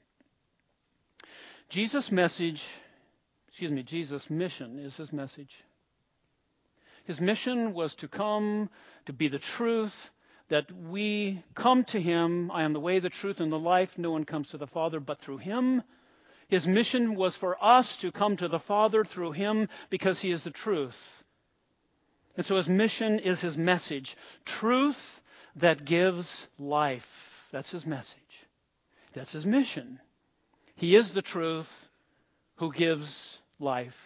[1.71, 2.62] Jesus' message,
[3.49, 5.65] excuse me, Jesus' mission is his message.
[7.05, 8.69] His mission was to come,
[9.07, 10.11] to be the truth,
[10.51, 12.51] that we come to him.
[12.51, 13.97] I am the way, the truth, and the life.
[13.97, 15.83] No one comes to the Father but through him.
[16.49, 20.45] His mission was for us to come to the Father through him because he is
[20.45, 21.25] the truth.
[22.37, 25.23] And so his mission is his message truth
[25.57, 27.49] that gives life.
[27.53, 28.26] That's his message.
[29.16, 29.98] That's his mission.
[30.74, 31.70] He is the truth
[32.57, 33.96] who gives life.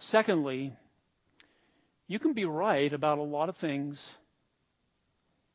[0.00, 0.72] Secondly,
[2.08, 4.04] you can be right about a lot of things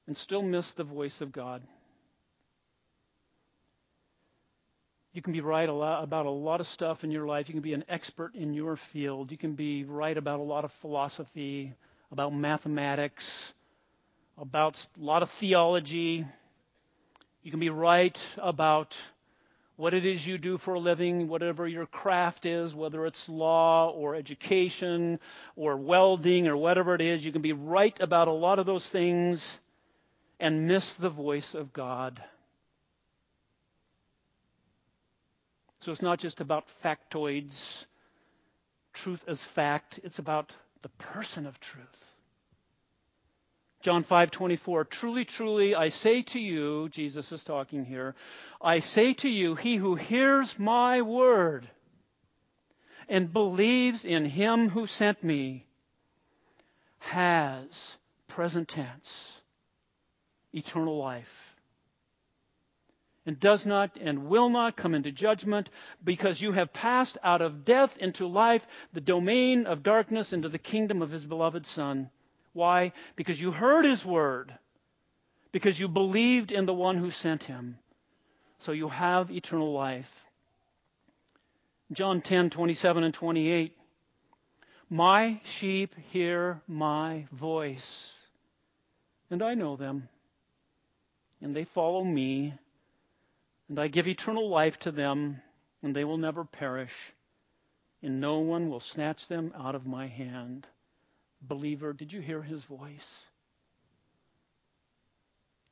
[0.07, 1.61] and still miss the voice of God.
[5.11, 7.49] You can be right a lot, about a lot of stuff in your life.
[7.49, 9.29] You can be an expert in your field.
[9.29, 11.73] You can be right about a lot of philosophy,
[12.13, 13.53] about mathematics,
[14.37, 16.25] about a lot of theology.
[17.45, 18.97] You can be right about
[19.75, 23.91] what it is you do for a living, whatever your craft is, whether it's law
[23.91, 25.19] or education
[25.55, 28.87] or welding or whatever it is, you can be right about a lot of those
[28.87, 29.59] things
[30.39, 32.19] and miss the voice of God.
[35.81, 37.85] So it's not just about factoids,
[38.91, 42.04] truth as fact, it's about the person of truth.
[43.85, 48.15] John 5:24 Truly truly I say to you Jesus is talking here
[48.59, 51.69] I say to you he who hears my word
[53.07, 55.67] and believes in him who sent me
[56.97, 59.33] has present tense
[60.51, 61.55] eternal life
[63.27, 65.69] and does not and will not come into judgment
[66.03, 70.57] because you have passed out of death into life the domain of darkness into the
[70.57, 72.09] kingdom of his beloved son
[72.55, 72.93] why?
[73.17, 74.57] Because you heard his word.
[75.51, 77.77] Because you believed in the one who sent him.
[78.59, 80.11] So you have eternal life.
[81.91, 83.77] John 10, 27 and 28.
[84.89, 88.13] My sheep hear my voice,
[89.29, 90.07] and I know them,
[91.41, 92.53] and they follow me,
[93.67, 95.41] and I give eternal life to them,
[95.83, 97.13] and they will never perish,
[98.01, 100.67] and no one will snatch them out of my hand.
[101.47, 103.07] Believer, did you hear his voice?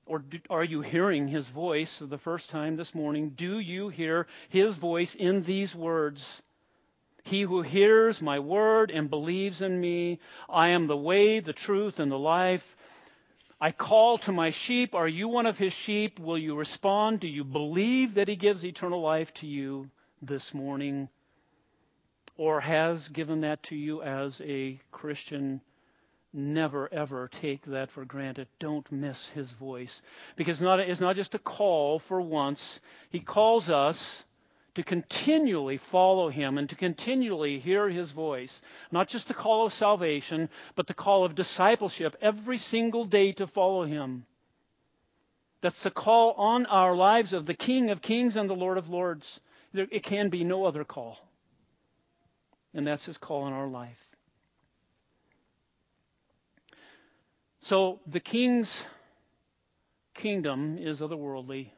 [0.06, 3.30] Or do, are you hearing his voice for the first time this morning?
[3.30, 6.42] Do you hear his voice in these words?
[7.24, 12.00] He who hears my word and believes in me, I am the way, the truth,
[12.00, 12.76] and the life.
[13.62, 14.94] I call to my sheep.
[14.94, 16.20] Are you one of his sheep?
[16.20, 17.22] Will you respond?
[17.22, 19.90] Do you believe that he gives eternal life to you
[20.22, 21.08] this morning?
[22.38, 25.62] Or has given that to you as a Christian,
[26.34, 28.48] never ever take that for granted.
[28.60, 30.02] Don't miss his voice.
[30.36, 34.24] Because not, it's not just a call for once, he calls us
[34.76, 38.62] to continually follow him and to continually hear his voice.
[38.92, 43.46] Not just the call of salvation, but the call of discipleship every single day to
[43.46, 44.26] follow him.
[45.62, 48.90] That's the call on our lives of the King of Kings and the Lord of
[48.90, 49.40] Lords.
[49.74, 51.20] It can be no other call.
[52.74, 54.00] And that's his call in our life.
[57.62, 58.82] So the king's
[60.14, 61.70] kingdom is otherworldly.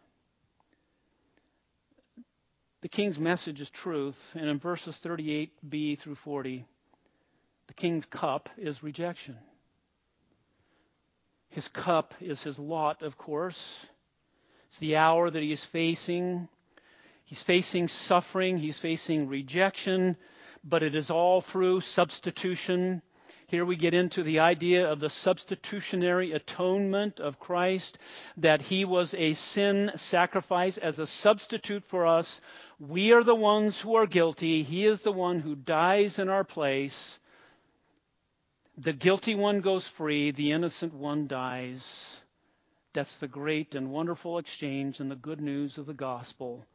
[2.82, 4.18] The king's message is truth.
[4.34, 6.66] And in verses 38b through 40,
[7.68, 9.38] the king's cup is rejection.
[11.50, 13.80] His cup is his lot, of course.
[14.70, 16.48] It's the hour that he is facing.
[17.24, 20.16] He's facing suffering, he's facing rejection,
[20.66, 23.04] but it is all through substitution.
[23.48, 28.00] Here we get into the idea of the substitutionary atonement of Christ,
[28.38, 32.42] that he was a sin sacrifice as a substitute for us.
[32.80, 34.64] We are the ones who are guilty.
[34.64, 37.20] He is the one who dies in our place.
[38.78, 42.18] The guilty one goes free, the innocent one dies.
[42.94, 46.66] That's the great and wonderful exchange and the good news of the gospel.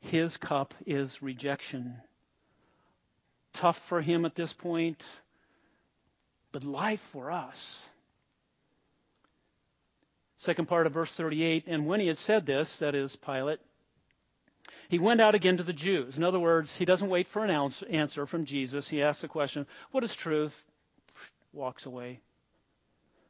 [0.00, 2.02] His cup is rejection
[3.58, 5.02] tough for him at this point,
[6.52, 7.82] but life for us.
[10.38, 13.58] Second part of verse 38 And when he had said this, that is, Pilate,
[14.88, 16.16] he went out again to the Jews.
[16.16, 18.88] In other words, he doesn't wait for an answer from Jesus.
[18.88, 20.54] He asks the question, What is truth?
[21.52, 22.20] Walks away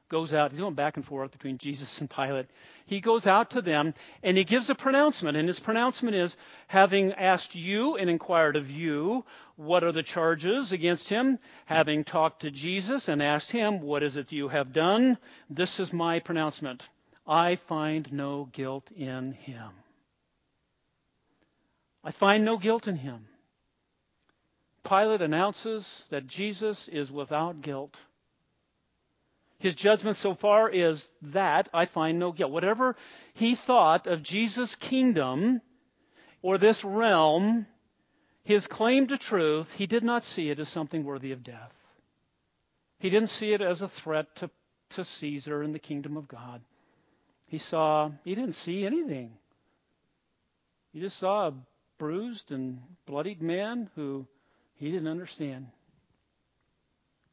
[0.08, 0.50] goes out.
[0.50, 2.46] He's going back and forth between Jesus and Pilate.
[2.86, 5.36] He goes out to them and he gives a pronouncement.
[5.36, 6.36] And his pronouncement is
[6.66, 9.24] having asked you and inquired of you,
[9.56, 11.38] what are the charges against him?
[11.66, 15.18] Having talked to Jesus and asked him, what is it you have done?
[15.50, 16.88] This is my pronouncement.
[17.26, 19.70] I find no guilt in him.
[22.02, 23.26] I find no guilt in him.
[24.88, 27.94] Pilate announces that Jesus is without guilt.
[29.58, 32.52] His judgment so far is that I find no guilt.
[32.52, 32.94] Whatever
[33.34, 35.60] he thought of Jesus' kingdom
[36.42, 37.66] or this realm,
[38.44, 41.74] his claim to truth, he did not see it as something worthy of death.
[43.00, 44.50] He didn't see it as a threat to,
[44.90, 46.62] to Caesar and the kingdom of God.
[47.46, 49.32] He saw, he didn't see anything.
[50.92, 51.54] He just saw a
[51.98, 54.26] bruised and bloodied man who
[54.76, 55.66] he didn't understand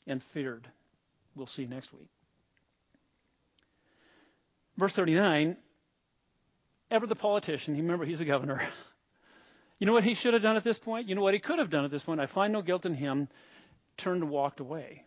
[0.08, 0.68] and feared.
[1.36, 2.10] We'll see next week.
[4.78, 5.58] Verse 39
[6.92, 8.62] Ever the politician, remember he's a governor.
[9.78, 11.10] You know what he should have done at this point?
[11.10, 12.22] You know what he could have done at this point?
[12.22, 13.28] I find no guilt in him.
[13.98, 15.04] Turned and walked away.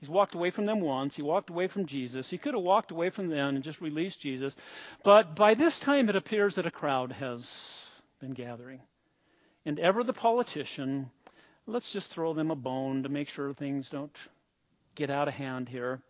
[0.00, 1.16] He's walked away from them once.
[1.16, 2.28] He walked away from Jesus.
[2.28, 4.54] He could have walked away from them and just released Jesus.
[5.02, 7.50] But by this time, it appears that a crowd has
[8.20, 8.80] been gathering.
[9.64, 11.10] And ever the politician,
[11.66, 14.14] let's just throw them a bone to make sure things don't
[14.94, 16.02] get out of hand here.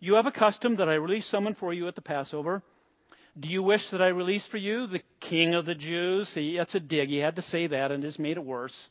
[0.00, 2.62] You have a custom that I release someone for you at the Passover.
[3.38, 6.28] Do you wish that I release for you the king of the Jews?
[6.28, 7.08] See, that's a dig.
[7.08, 8.90] He had to say that and just made it worse.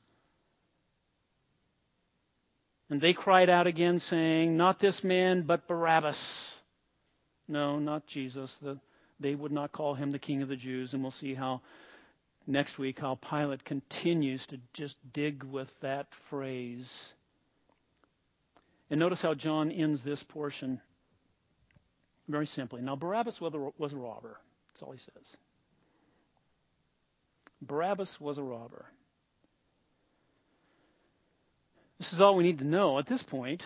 [2.89, 6.55] And they cried out again, saying, Not this man, but Barabbas.
[7.47, 8.55] No, not Jesus.
[8.61, 8.79] The,
[9.19, 10.93] they would not call him the king of the Jews.
[10.93, 11.61] And we'll see how
[12.47, 17.13] next week how Pilate continues to just dig with that phrase.
[18.89, 20.81] And notice how John ends this portion
[22.27, 22.81] very simply.
[22.81, 24.39] Now, Barabbas was a robber.
[24.67, 25.37] That's all he says.
[27.61, 28.85] Barabbas was a robber.
[31.97, 33.63] This is all we need to know at this point.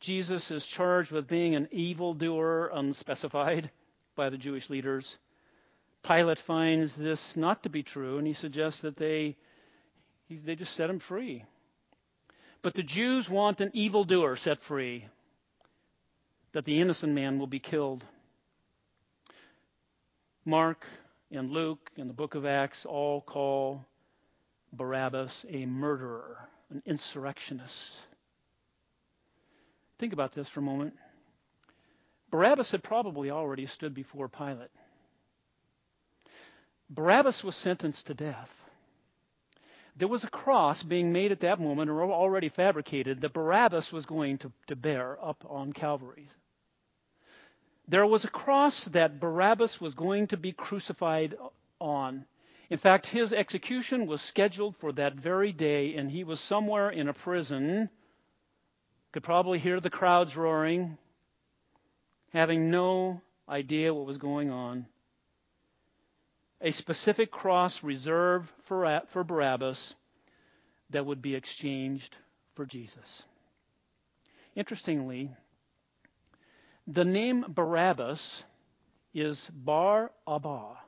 [0.00, 3.70] Jesus is charged with being an evildoer, unspecified
[4.16, 5.16] by the Jewish leaders.
[6.02, 9.36] Pilate finds this not to be true, and he suggests that they,
[10.28, 11.44] they just set him free.
[12.66, 15.06] But the Jews want an evildoer set free,
[16.50, 18.02] that the innocent man will be killed.
[20.44, 20.84] Mark
[21.30, 23.86] and Luke and the book of Acts all call
[24.72, 28.00] Barabbas a murderer, an insurrectionist.
[30.00, 30.94] Think about this for a moment.
[32.32, 34.72] Barabbas had probably already stood before Pilate.
[36.90, 38.50] Barabbas was sentenced to death.
[39.98, 44.04] There was a cross being made at that moment, or already fabricated, that Barabbas was
[44.04, 46.28] going to, to bear up on Calvary.
[47.88, 51.36] There was a cross that Barabbas was going to be crucified
[51.80, 52.26] on.
[52.68, 57.08] In fact, his execution was scheduled for that very day, and he was somewhere in
[57.08, 57.88] a prison.
[59.12, 60.98] Could probably hear the crowds roaring,
[62.32, 64.86] having no idea what was going on
[66.60, 69.94] a specific cross reserved for, for Barabbas
[70.90, 72.16] that would be exchanged
[72.54, 73.22] for Jesus.
[74.54, 75.30] Interestingly,
[76.86, 78.44] the name Barabbas
[79.12, 80.78] is Bar Abba.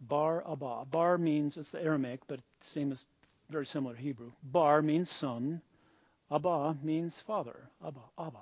[0.00, 0.86] Bar Abba.
[0.90, 3.04] Bar means, it's the Aramaic, but same as
[3.50, 4.30] very similar to Hebrew.
[4.42, 5.60] Bar means son.
[6.30, 7.68] Abba means father.
[7.84, 8.38] Abba, Abba.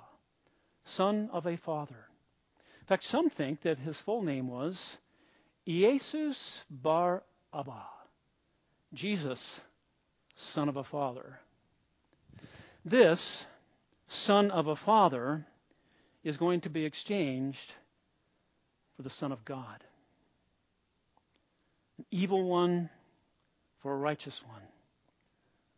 [0.85, 2.05] Son of a father.
[2.81, 4.97] In fact, some think that his full name was
[5.69, 7.21] Jesus bar
[7.53, 7.83] Abba,
[8.91, 9.61] Jesus,
[10.35, 11.39] son of a father.
[12.83, 13.45] This
[14.07, 15.45] son of a father
[16.23, 17.75] is going to be exchanged
[18.95, 19.83] for the Son of God.
[21.99, 22.89] An evil one
[23.83, 24.63] for a righteous one.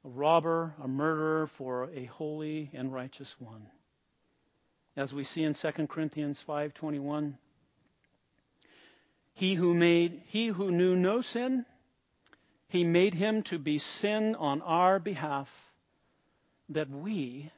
[0.05, 3.67] A robber, a murderer for a holy and righteous one.
[4.95, 7.37] As we see in 2 Corinthians 5:21,
[9.33, 11.65] he who made he who knew no sin,
[12.67, 15.49] he made him to be sin on our behalf,
[16.69, 17.51] that we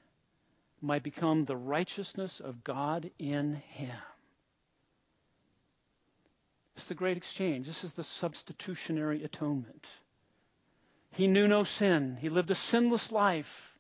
[0.82, 3.96] might become the righteousness of God in him.
[6.76, 7.68] It's the great exchange.
[7.68, 9.86] This is the substitutionary atonement.
[11.12, 12.18] He knew no sin.
[12.20, 13.78] He lived a sinless life.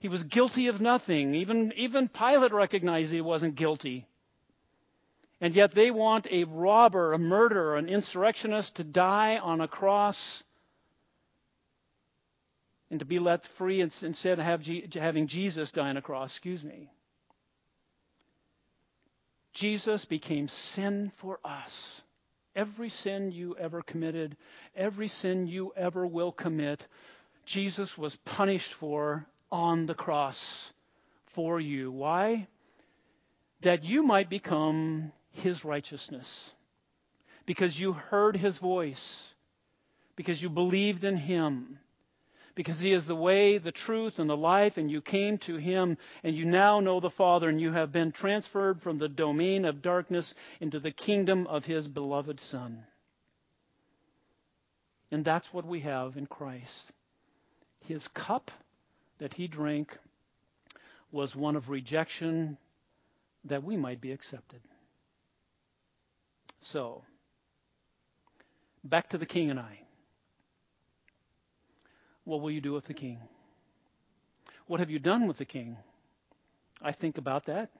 [0.00, 1.36] He was guilty of nothing.
[1.36, 4.08] Even, even Pilate recognized he wasn't guilty.
[5.42, 10.42] And yet they want a robber, a murderer, an insurrectionist to die on a cross
[12.90, 14.44] and to be let free instead of
[14.94, 16.30] having Jesus die on a cross.
[16.30, 16.90] Excuse me.
[19.52, 22.00] Jesus became sin for us.
[22.54, 24.36] Every sin you ever committed,
[24.76, 26.86] every sin you ever will commit,
[27.44, 30.70] Jesus was punished for on the cross
[31.34, 31.90] for you.
[31.90, 32.46] Why?
[33.62, 36.50] that you might become his righteousness.
[37.46, 39.26] Because you heard his voice,
[40.14, 41.78] because you believed in him,
[42.54, 45.96] because he is the way, the truth, and the life, and you came to him,
[46.22, 49.82] and you now know the Father, and you have been transferred from the domain of
[49.82, 52.84] darkness into the kingdom of his beloved Son.
[55.10, 56.92] And that's what we have in Christ.
[57.80, 58.50] His cup
[59.18, 59.96] that he drank
[61.10, 62.56] was one of rejection
[63.44, 64.60] that we might be accepted.
[66.62, 67.02] So,
[68.84, 69.80] back to the king and I.
[72.24, 73.18] What will you do with the king?
[74.68, 75.76] What have you done with the king?
[76.80, 77.70] I think about that.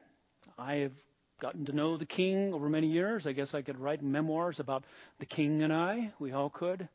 [0.58, 0.92] I have
[1.40, 3.24] gotten to know the king over many years.
[3.24, 4.82] I guess I could write memoirs about
[5.20, 6.12] the king and I.
[6.18, 6.88] We all could.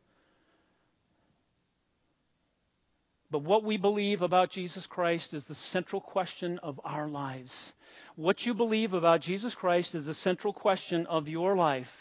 [3.31, 7.73] But what we believe about Jesus Christ is the central question of our lives.
[8.17, 11.93] What you believe about Jesus Christ is the central question of your life.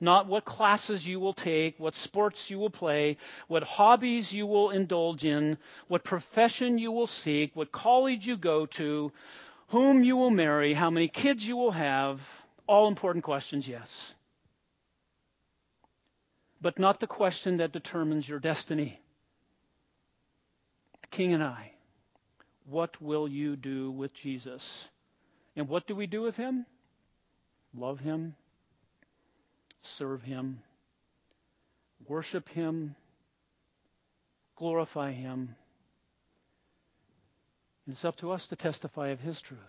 [0.00, 3.16] Not what classes you will take, what sports you will play,
[3.46, 8.66] what hobbies you will indulge in, what profession you will seek, what college you go
[8.66, 9.12] to,
[9.68, 12.20] whom you will marry, how many kids you will have.
[12.66, 14.14] All important questions, yes.
[16.60, 19.00] But not the question that determines your destiny.
[21.12, 21.70] King and I,
[22.68, 24.88] what will you do with Jesus?
[25.56, 26.66] And what do we do with him?
[27.74, 28.34] Love him,
[29.82, 30.60] serve him,
[32.06, 32.94] worship him,
[34.56, 35.54] glorify him.
[37.86, 39.60] And it's up to us to testify of his truth.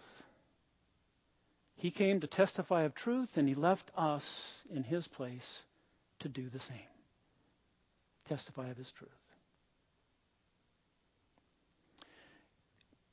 [1.76, 5.62] He came to testify of truth, and he left us in his place
[6.20, 6.78] to do the same.
[8.26, 9.12] Testify of his truth.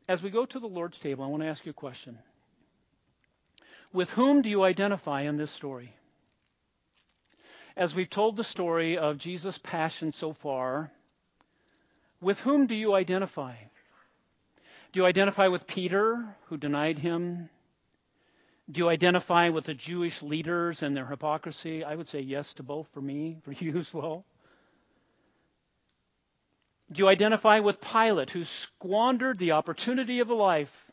[0.08, 2.18] As we go to the Lord's table, I want to ask you a question.
[3.94, 5.94] With whom do you identify in this story?
[7.76, 10.90] As we've told the story of Jesus' passion so far,
[12.20, 13.54] with whom do you identify?
[14.92, 17.48] Do you identify with Peter, who denied him?
[18.68, 21.84] Do you identify with the Jewish leaders and their hypocrisy?
[21.84, 24.24] I would say yes to both for me, for you as well.
[26.90, 30.90] Do you identify with Pilate, who squandered the opportunity of a life?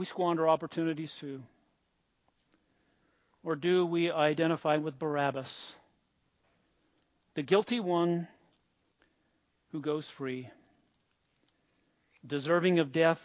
[0.00, 1.42] We squander opportunities too.
[3.44, 5.74] Or do we identify with Barabbas,
[7.34, 8.26] the guilty one
[9.72, 10.48] who goes free,
[12.26, 13.20] deserving of death,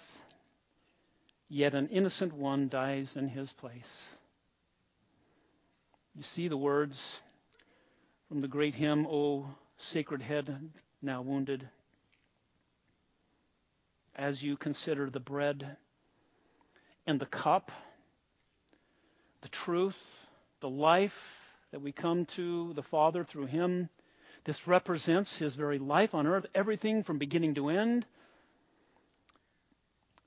[1.48, 4.10] yet an innocent one dies in his place?
[6.14, 7.22] You see the words
[8.28, 9.48] from the great hymn, O
[9.78, 10.72] sacred head
[11.02, 11.70] now wounded,
[14.14, 15.78] as you consider the bread
[17.08, 17.72] and the cup,
[19.42, 19.98] the truth,
[20.62, 21.18] the life
[21.72, 23.90] that we come to the Father through Him,
[24.46, 28.06] this represents His very life on earth, everything from beginning to end,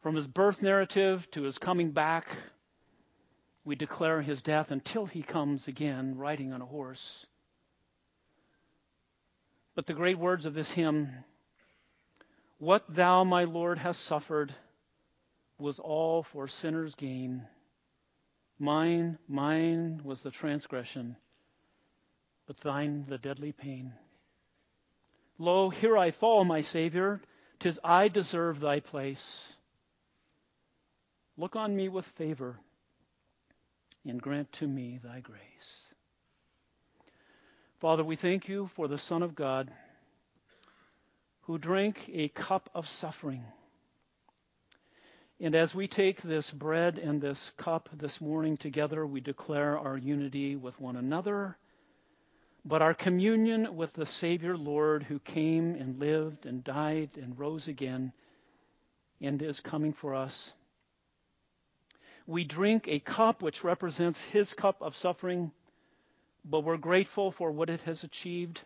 [0.03, 2.29] from His birth narrative to His coming back.
[3.64, 7.26] We declare His death until He comes again riding on a horse.
[9.74, 11.11] But the great words of this hymn
[12.59, 14.55] What thou, my Lord, hast suffered
[15.59, 17.43] was all for sinners' gain.
[18.59, 21.17] Mine, mine was the transgression,
[22.47, 23.93] but thine the deadly pain.
[25.39, 27.21] Lo, here I fall, my Savior,
[27.61, 29.43] tis I deserve thy place.
[31.37, 32.59] Look on me with favor,
[34.05, 35.83] and grant to me thy grace.
[37.81, 39.71] Father, we thank you for the Son of God
[41.43, 43.45] who drank a cup of suffering.
[45.41, 49.97] And as we take this bread and this cup this morning together, we declare our
[49.97, 51.57] unity with one another,
[52.64, 57.68] but our communion with the Savior Lord who came and lived and died and rose
[57.68, 58.12] again
[59.20, 60.53] and is coming for us.
[62.26, 65.53] We drink a cup which represents his cup of suffering
[66.45, 68.61] but we're grateful for what it has achieved,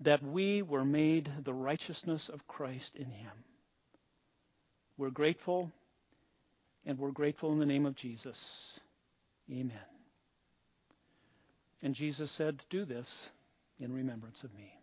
[0.00, 3.32] that we were made the righteousness of Christ in him.
[4.98, 5.72] We're grateful,
[6.84, 8.78] and we're grateful in the name of Jesus.
[9.50, 9.76] Amen.
[11.82, 13.30] And Jesus said, Do this
[13.78, 14.79] in remembrance of me.